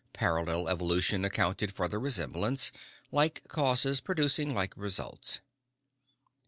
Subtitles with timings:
[0.13, 2.71] Parallel evolution accounted for the resemblance,
[3.11, 5.41] like causes producing like results.